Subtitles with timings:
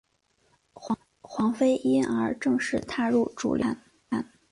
[1.21, 3.75] 黄妃因而正式踏入主流乐
[4.09, 4.31] 坛。